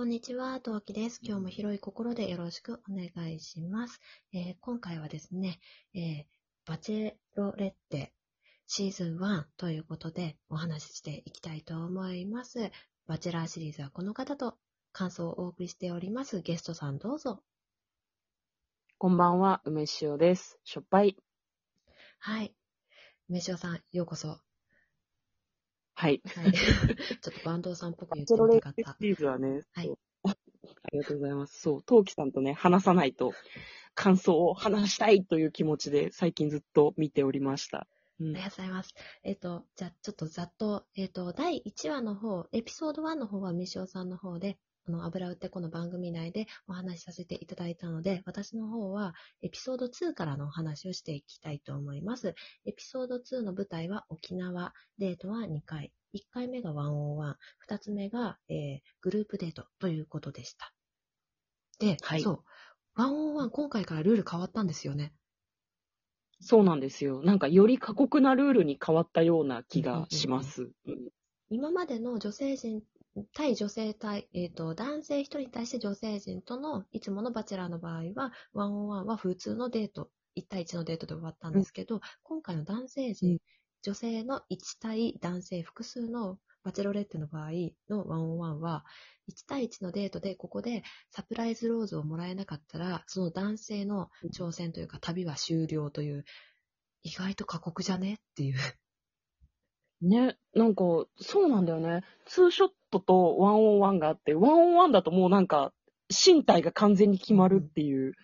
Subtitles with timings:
[0.00, 1.20] こんにちは、トウキです。
[1.22, 4.00] 今日も広い心でよろしくお願いします。
[4.32, 5.60] えー今回はですね、
[5.92, 6.24] えー
[6.64, 8.14] バチェロレッテ
[8.66, 12.70] シーズン1ということでお話ししていきたいと思います。
[13.06, 14.56] バチェラーシリーズはこの方と
[14.92, 16.40] 感想をお送りしております。
[16.40, 17.42] ゲストさんどうぞ。
[18.96, 20.58] こんばんは、梅塩です。
[20.64, 21.14] しょっぱい。
[22.20, 22.54] はい。
[23.28, 24.40] 梅塩さん、ようこそ。
[26.00, 26.14] ははい。
[26.14, 26.20] い。
[26.22, 28.90] ちょっとバンドさんっぽく言ってみたかった。
[28.92, 29.98] ッテシリーズはね、はいそう
[30.82, 31.60] ありがとうございます。
[31.60, 33.32] そう、トウキさんとね、話さないと、
[33.94, 37.86] 感想を話したいという気持ちで、最近ずっと見ておりました。
[38.18, 38.94] うんありがとうございます。
[39.24, 44.58] えっ、と、じゃあちょっとざっと、えっ、と、第1話の方、エピソード1の方は、みしおさんの方で、
[44.90, 52.34] あの、油売ってこの番組内でお話しさせていただいたので、私の方は、エピソード2からのお話をしていきたいと思います。
[52.64, 55.92] エピソード2の舞台は沖縄、デートは2回。
[56.12, 57.36] 1回目が101、
[57.68, 60.74] 2つ目が、えーグループデートということでした。
[61.78, 62.44] で、はいそ
[62.96, 65.14] う、101今回からルール変わったんですよね。
[66.40, 67.22] そうなんですよ。
[67.22, 70.72] なんか、より過酷なルールに変わったような気がします。
[70.86, 71.10] うん
[71.52, 72.80] 今までの女性陣、
[73.34, 83.38] 対女性対、えっ、と、男性一人に対して女性陣とのいつものバチェラーの場合は、ワンオンワンは普通のデート、1対1のデートで終わったんですけど、今回の男性陣、うん
[83.82, 87.50] 女性の1対男性複数のバチェロレッテの場合
[87.88, 88.84] のワンオンワンは、
[89.30, 96.24] 1対1のデートでここでサプライズローズをもらえなかったら、その男性の挑戦というか旅は終了という、
[97.02, 98.58] 意外と過酷じゃねっていう。
[100.02, 100.84] ね、なんか、
[101.18, 102.02] そうなんだよね。
[102.26, 105.72] ツーショットとワンオンワンがあって、ワンオンワンだともうなんか、
[106.10, 108.14] 身体が完全に決まるっていう、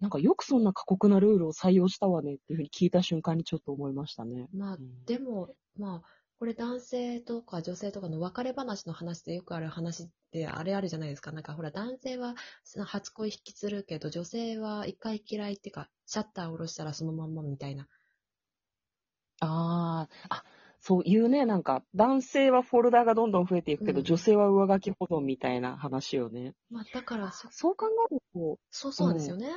[0.00, 4.48] なんかよくそんな過酷なルールを採用したわねっていうふうに聞いた瞬間にちょっと思いましたね。
[4.52, 11.32] まあうん、でも、まあ、これ男性とか女性とかの別れ話の話でよくある話ってあれあるじゃないですか。
[11.32, 12.34] なんかほら男性は
[12.84, 17.88] 初恋引きずるけど女性は一回嫌いっていうかシャッター下ろしたらそのまんまみたいな。
[19.40, 20.44] ああ、あ、
[20.80, 26.54] そういうね、なんか、男性はフォルダがどんどん増えていくけど、うん女性は上書き保存みたいな話よね。
[26.70, 29.48] まあだからそ、そう考えると、そうそうなんですよね。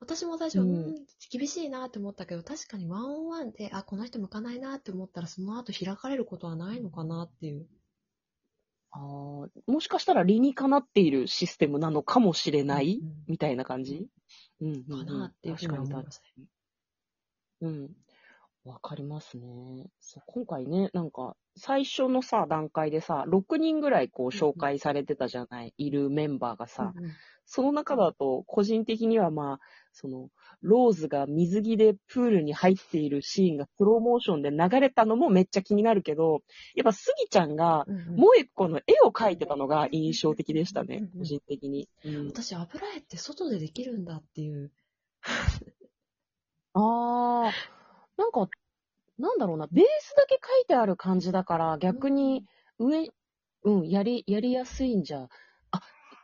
[0.00, 0.94] 私も最初は、ううんん、
[1.30, 7.66] 厳しいなって思ったけど、確かにワンオンワンで、あ、この人向かないなって思ったら、その後開かれることはないのかなっていう。
[8.90, 14.08] あーもしかしたら理にかなっているシステムなのかもしれない、うんみたいな感じ？
[14.60, 16.44] うん、うんうんかなっていうふうに思いますね。
[17.60, 17.90] うん。
[18.66, 19.46] わかりますね。
[20.00, 27.12] そう今回ね、なんか、最初のさ、段階でさ、6人ぐらいこう紹介されてたじゃない、いるメンバーがさ、うんうん。
[27.44, 29.60] その中だと、個人的にはまあ、
[29.92, 30.30] その、
[30.62, 36.42] ローズが水着でプールに入っているシーンがスローモーションで流れたのもめっちゃ気になるけど、
[36.74, 41.88] やっぱスギちゃんが、もう一個の絵を描いてたのが印象的でしたねうんうん、個人的に。
[42.04, 44.72] うん、私、油絵って外でできるんだっていう。
[46.74, 47.52] あー、
[48.16, 48.48] なんか、
[49.18, 52.44] なんだろうな、ベースだけ書いてある感じだから、逆に
[52.78, 53.10] 上、
[53.64, 55.28] うん、やり、やりやすいんじゃ、
[55.70, 55.80] あ、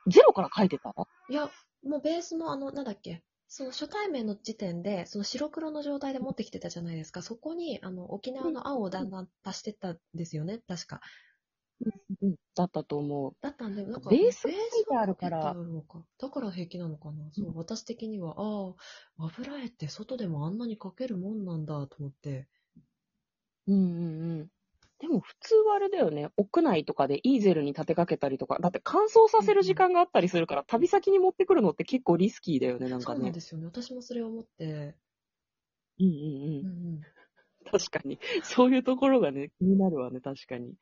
[0.06, 0.94] ゼロから書いてた？
[1.28, 1.50] いや、
[1.84, 7.22] もうベースのあの、なんだっけ、その初対面の時点で、その白黒の状態で持ってきてたじゃないですか。
[7.22, 11.00] そこに、あの、沖縄の青をだんだん足してったんですよね、確か。
[12.22, 13.34] うん、だったと思う。
[13.40, 14.46] だったんで、なんか、ベース
[14.88, 15.56] があるから
[16.18, 17.24] だから平気なのかな。
[17.32, 18.74] そう、私的には、あ
[19.18, 22.48] あ、油絵って外でもあんなに描けるもんなんだと思って。
[23.66, 24.48] うんうんうん。
[24.98, 33.32] でも普通はあれだよね、屋内とかでイーゼルに立てかけたりとか、だって乾燥させる時間があったりするから、旅先に持ってくるのって結構リスキーだよね、なんそうなんかね。
[33.32, 33.66] ですよね。
[33.66, 34.94] 私もそれを思って。
[35.98, 36.66] うんうんうんうん。
[36.66, 37.00] うん。
[37.72, 38.18] 確かに。
[38.44, 40.74] そういうところがね、気になるわね、確かに。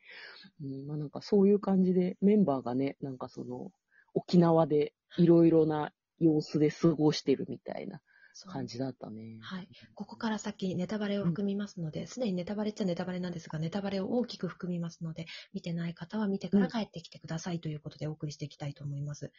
[0.62, 3.72] うん、まあなんかそういう感じで、メンバーがね、なんかその、
[4.12, 8.02] 沖縄でいろいろな様子で過ごしてるみたいな
[8.48, 9.38] 感じだったね。
[9.40, 9.68] はい。
[9.94, 19.32] ここから先、ネタバレを含みますので、すで、にネタバレっちゃネタバレなんですが、ネタバレを大きく含みますので、見てない方は見てから帰ってきてくださいということでお送りしていきたいと思います。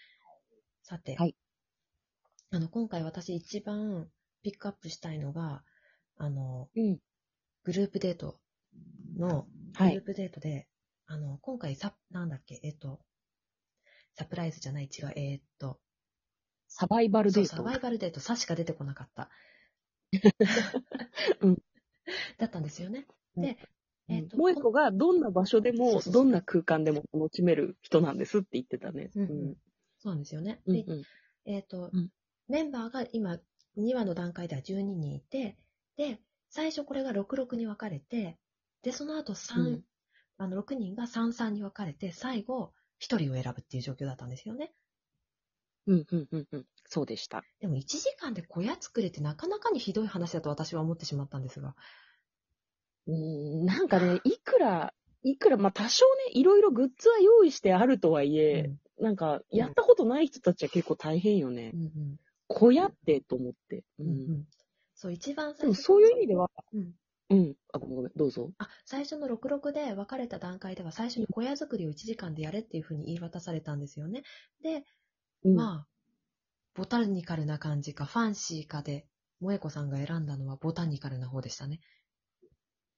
[0.84, 1.36] さて、はい
[2.54, 4.10] あの、今回私一番
[4.44, 5.64] ピックアップしたいのが、
[6.18, 6.98] あの、うん。
[7.64, 8.40] グループデート
[9.18, 10.68] の、はいグループデートで、
[11.06, 13.00] あの、今回さ、なんだっけ、えっと、
[14.14, 15.80] サプライズじゃない、違う、えーっと、
[16.68, 17.50] サバイバルデート？
[17.58, 19.30] サバイバルデート、さしか出てこなかった。
[21.42, 21.58] うん
[22.38, 23.08] だったんですよね。
[23.36, 23.58] うんで、
[24.08, 29.12] えっ、と、もう一個が、どんな場所でも、そうそうそうどんな空間でも楽しめる人なんですって言ってたね。
[29.16, 29.58] うんうん
[30.00, 30.62] そうなんですよね。
[30.66, 31.04] で、うんうん
[31.46, 32.10] えっ、と、うん
[32.48, 33.40] メンバーが今、
[33.78, 35.58] 2話の段階では12人いて、
[35.96, 36.20] で、
[36.52, 38.38] 最初これが66に分かれて、
[38.84, 39.82] で、その後3、うん
[40.38, 44.74] あの6人が33に分かれて、最後、一人を選ぶっていう状況だったんですよね。
[45.86, 46.66] うん、うん、うん、うん。
[46.86, 47.44] そうでした。
[47.60, 51.76] でも1時間で小屋作れってなかなかにひどい話だと私は思ってしまったんですが。
[53.06, 53.16] うー
[53.62, 61.78] ん、なんかね、いくら、いくら、まあ多少ね、いろいろグッズは用意してあるとはいえ、なんか、やったことない人たちは結構大変よねう。
[61.78, 63.84] んうん小屋ってと思って。
[64.00, 64.48] ううんうんん。
[65.02, 65.74] そう、一番でも。
[65.74, 66.94] そういう意味では、うん。
[67.32, 67.56] うん。
[67.74, 68.52] あ、ごめんごめん、どうぞ。
[68.60, 74.22] あ、最初の66で別れた段階では最初に小屋作りを1時間でやれっていうふうに言い渡されたんですよね。
[74.62, 74.86] で、
[75.44, 75.88] うんまあ、
[76.76, 79.08] ボタニカルな感じか、ファンシーかで、
[79.40, 81.80] 萌子さんが選んだのはボタニカルな方でしたね。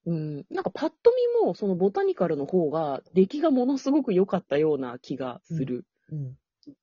[0.06, 0.46] うん。
[0.50, 5.86] なんかパッと見も、そのボタニカルの方が、出来がものすごく良かったような気がする。
[6.12, 6.36] うん。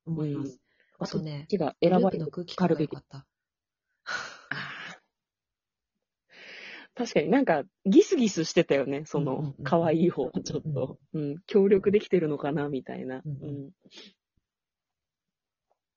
[0.07, 0.59] 思います。
[0.99, 2.31] あとね、気が選ばれる。
[2.31, 3.27] 空気感が良かった。
[6.95, 10.99] 確かになんか、ギスギスしてたよね、そうんうんのう、ん可愛い方、ちょっと。
[11.13, 11.37] うん。
[11.47, 13.23] 協力できてるのかな、みたいな。
[13.25, 13.73] うん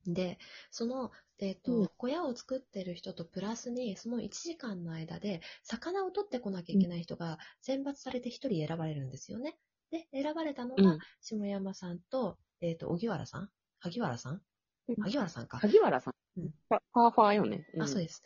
[0.05, 0.13] うん。
[0.13, 0.37] で、
[0.69, 9.57] その、えっ、と、うん小屋を作ってる人とプラスに、その1時間の間で、魚を取ってこなきゃいけない人が選抜されて1人選ばれるんですよね。
[9.91, 13.49] で、選ばれたのがうん、下山さんと、えっ、と、荻原さん？
[13.79, 14.41] 萩原さん？
[14.89, 15.57] うん萩原さんか。
[15.57, 16.13] 萩原さん。
[16.37, 17.65] うんファファーファーよね。
[17.79, 18.23] あ、そうでです。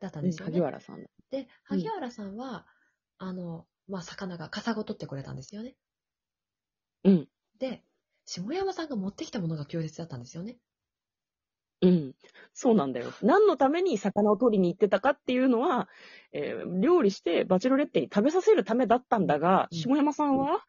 [0.00, 0.52] だったんうんですよね。
[0.52, 1.08] 萩原さんだ。
[1.30, 2.66] で、萩原さんは、
[3.18, 5.76] あの、まあ、魚が、カサゴ取ってくれたんですよね。
[7.04, 7.28] うん。
[7.58, 7.82] で、
[8.24, 10.58] 下山さんが持ってきたものが強烈だったんですよね。
[11.82, 12.14] うん。
[12.52, 13.10] そうなんだよ。
[13.22, 15.88] 何のために魚を取りに行ってたかっていうのは、
[16.32, 20.64] えー料理してバチェロレッテに食べさせるためだったんだが、うん下山さんは、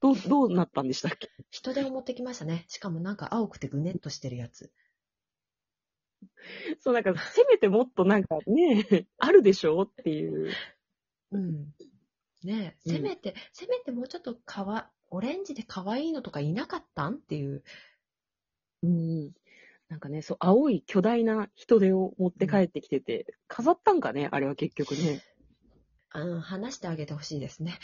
[0.00, 1.28] どう、どうなったんでしたっけ？
[1.50, 2.64] 人手を持ってきましたね。
[2.68, 4.72] しかもなんか青くてぐねっとしてるやつ。
[6.80, 10.52] そう、なんか、せめてもっとなんかね、あるでしょっていう。
[11.32, 11.74] うん。
[12.42, 17.62] ねせめて、せめてもうちょっとかわ、オレンジで可愛いのとかいなかったんっていう。
[18.82, 19.32] うん。
[19.88, 25.22] なんかね、そう、青い巨大な人手を持って帰ってきてて、飾ったんかねあれは結局ね。
[26.10, 27.78] あの、話してあげてほしいですね。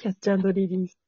[0.00, 1.07] キャッチリリース。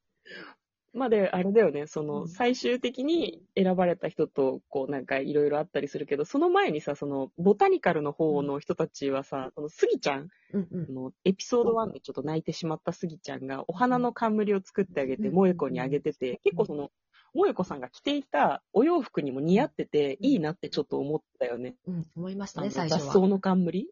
[0.92, 10.92] まあで、あれだよね、その、うん最終的に選ばれた人と、こう、なんかいろいろあったりするけど、その前にさ、その、ボタニカルの方の人たちはさ、その、スギちゃん、うんうんあ。
[10.92, 16.90] の、エピソード1でちょっと泣いてしまったスギちゃんが、お花の冠を作ってあげて、うん萌子にあげてて、結構その、
[17.34, 21.76] 萌子さんが着ていたお洋服にも似合ってて、うんいいなってちょっと思ったよね。
[21.86, 23.28] うん、思いましたね、最初雑草は。
[23.28, 23.88] の冠？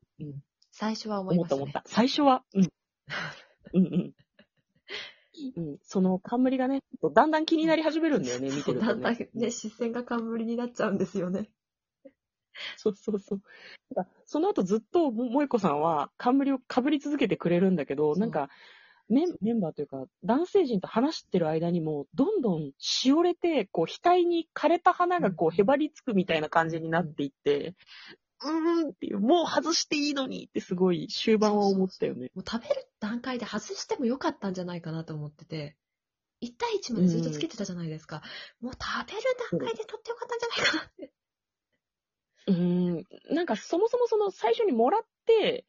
[0.73, 1.62] 最初は思いましたね。
[1.62, 1.89] 思った思った。
[1.89, 2.69] 最初は、うん。
[3.75, 4.15] うんうん。
[5.56, 6.82] うん、その冠がね、
[7.14, 9.29] だんだん気になり始めるんだよね、見てるとだんだんね。
[9.35, 11.49] ね、視線が冠になっちゃうんですよね。
[12.76, 13.40] そうそうそう。
[13.94, 18.49] なんかその後ずっとも萌子さんは冠を被り続けてくれるんだけど、そうなんか
[19.08, 27.75] メンメンバーというか男性陣と話してる間にも、どんどんしおれて、こう額に枯れた花がこうへばりつくみたいな感じになっていって、
[28.43, 32.31] うーんっていう、もう外していいのにってすごい終盤は思ったよね。
[32.35, 35.77] もう食べる段階で外してもよかったんじゃないかなと思ってて、
[36.43, 38.23] 1対1までずっとつけてたじゃないですか。
[38.61, 41.12] もう食べる段階で取ってよかったんじゃないかなって。
[42.47, 45.67] うーん、なんかそもそもその最初にもらって、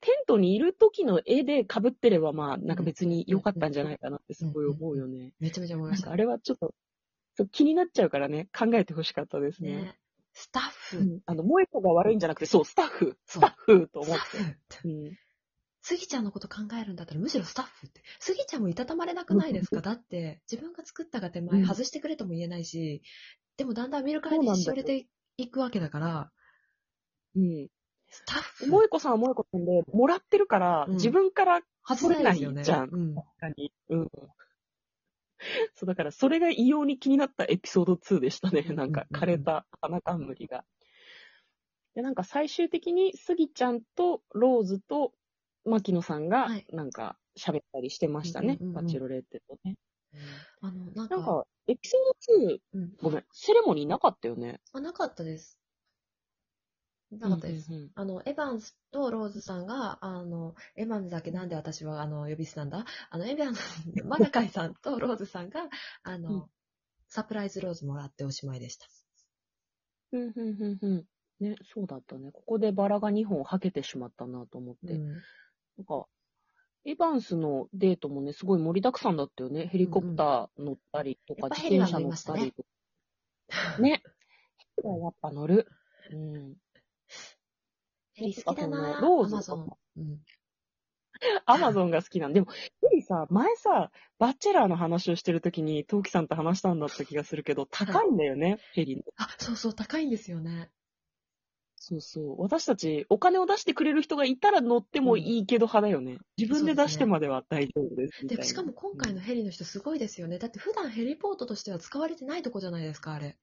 [0.00, 5.32] テントにいる時の絵で被ってればまあ、なんか別に良かったんじゃないかなってすごい思うよね。
[5.38, 6.10] めちゃめちゃ思いました。
[6.10, 6.74] あれはちょっと、
[7.36, 9.76] そう気になっちゃうからね、考えてほしかったですね。
[9.76, 9.98] ね。
[10.34, 14.88] スタッフ、うん、あの、萌子が悪いんじゃなくて、そう、スタッフ、スタッフとス思って。
[14.88, 15.18] うん、
[15.82, 18.02] スギちゃんのこと考えるんだったらむしろスタッフって。
[18.20, 19.80] スギちゃんもいたたまれなくないですか？
[19.80, 23.02] だって、自分が作ったが手前うん外してくれとも言えないし、
[23.56, 26.32] でもだんだん見るからにそうなんだよしおれていくわけだから、
[27.34, 27.68] うん。
[28.08, 33.14] スタッフ萌子さんは萌子さんで、もらってるから、うん自分から外れないじゃんうん。
[33.14, 33.72] 確かに。
[33.88, 34.10] うん。
[35.74, 38.62] そう、だからそれが異様に気になったエピソード2でしたね。
[38.62, 40.64] なんか枯れた花冠が。
[41.94, 45.12] で、なんか最終的にスギちゃんとローズと
[45.64, 48.58] 牧野さんがはい、なんか喋ったりしてましたね。
[48.60, 49.76] うんうんうんうんバチェロレッテとね。
[50.60, 54.60] あの、なんか、なんか、エピソード2、うん、ごめん、セレモニーなかったよね。
[54.72, 55.58] あなかったです。
[57.10, 57.68] なかったです。
[57.70, 61.30] うんうんうんあの、エヴァンスとローズさんが、あの、エヴァンズだけ？
[61.30, 62.84] なんで私は、あの、呼び捨てなんだ？
[63.08, 63.60] あの、エヴァンズ、
[64.04, 65.68] マナカイさんとローズさんが、
[66.02, 66.44] あの、うん
[67.14, 68.86] サプライズローズもらっておしまいでした。
[70.12, 71.04] うん、うん、うん、うん。
[71.40, 72.30] ね、そうだったね。
[72.32, 74.94] ここでバラが2本はけてしまったなと思って。
[74.94, 75.22] うん
[75.78, 76.06] なんか、
[76.84, 79.66] エヴァンスのデートもね、すごい盛りだくさんだったよね。
[79.68, 83.82] ヘリコプター乗ったりとか、うんうん自転車乗ったりとか。
[83.82, 84.02] ね。
[84.76, 85.68] ヘリはやっぱ乗る。
[86.10, 86.54] うん。
[88.14, 89.78] ヘリ好きだなローズとかアマゾン。
[89.96, 90.20] うん。
[91.46, 99.04] アマゾンが好きなんでも、ヘリさ、前さ、バッチェラーの話をしてるときに、トウキさんと話したんだった気がするけど、高いんだよね、ヘリ。
[99.16, 100.70] あ、そうそう、高いんですよね。
[101.84, 102.40] そうそう。
[102.40, 106.18] 私たち、お金を出してくれる人がいたら乗ってもいいけど派だよね。
[106.38, 108.44] 自分で出してまでは大丈夫ですで、な。
[108.44, 110.38] しかも今回のヘリの人すごいですよね。
[110.38, 113.36] だって普段ヘリポートとしては使われてないとこじゃないですか、あれ。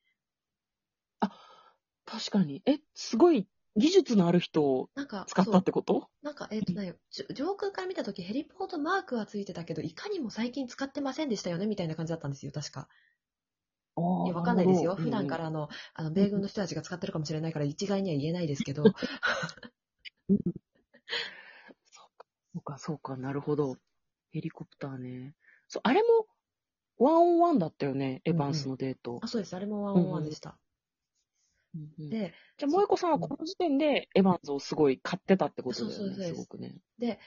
[2.05, 2.62] 確かに。
[2.65, 6.08] え、すごい、技術のある人をなんか、使ったってこと？
[6.22, 6.96] なんか、えっ、とね、
[7.36, 12.88] 上空から見たとき、ヘリポートマークはついてたけど、いかにも最近使ってませんでしたよね、みたいな感じだったんですよ、確か。
[14.00, 14.96] あいや、わかんないですよ。
[14.96, 15.38] 普段か。
[15.38, 18.84] らの、あの、米軍の人たちが使ってるかもしれないから、一概には言えないですけど。
[18.84, 18.91] そ
[22.56, 23.77] うか、そうか、なるほど。
[24.32, 25.36] ヘリコプターね。
[25.68, 26.27] そう、あれも、
[26.98, 29.27] ワンオンワンだったよね、エヴァンスのデートあ、。
[29.27, 29.56] そうです。
[29.56, 30.58] あれもワンオンワンでした。
[31.75, 36.75] うんうんで、じゃあ、萌子さんはこの時点でエヴァンズをすごい買ってたってことだよね、そうそうそうですすごくね。
[36.98, 37.20] で、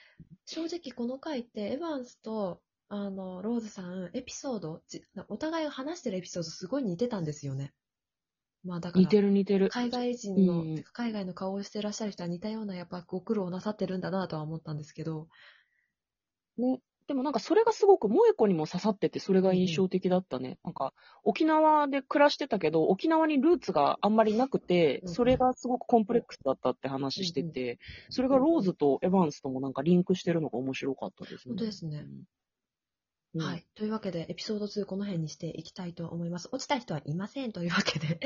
[0.47, 2.61] 正直この回って、エヴァンスと、
[2.95, 7.73] あの、ローズさん、エピソード、じお互いが話してるエピソードすごい似てたんですよね。
[8.65, 9.71] まあだから、似てる似てる。
[9.71, 15.29] 海外人の、うん海外の顔をしてらっしゃる人は似たようなやっぱご苦労をなさってるんだなとは思ったんですけど、
[16.59, 16.81] ね。
[17.07, 20.59] でもなんかそれがすごく萌子にも刺さってて、それが印象的だったね。
[20.63, 20.93] なんか、
[21.25, 27.79] 沖縄で暮らしてたけど、沖縄にルーツがあんまりなくて、うんそれがすごくコンプレックスだったって話してて、
[28.11, 31.55] それがローズとエヴァンスともなんかリンクしてるのが面白かったですね。
[31.55, 32.07] 本当ですね
[33.35, 33.41] うん。
[33.43, 33.67] はい。
[33.75, 36.49] というわけで、エピソード2この辺にしていきたいと思います。
[36.53, 38.21] 落ちた人はいませんというわけで、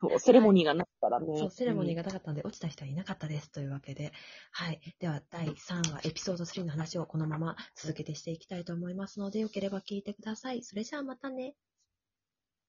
[0.00, 1.38] そう、セレモニーがなったらね。
[1.38, 2.02] そう、セレモニーが。
[2.02, 4.12] がなかったんで、落ちた人はいなかったですというわけで、
[4.50, 4.80] はい。
[4.98, 10.62] では、第3話、エピソード3の話をこのまま続けてしていきたいと思いますので、よければ聞いてください。
[10.62, 11.54] それじゃあまたね。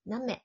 [0.06, 0.42] 何名